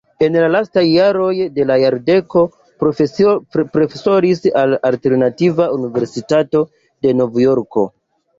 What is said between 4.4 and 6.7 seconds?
en la Alternativa Universitato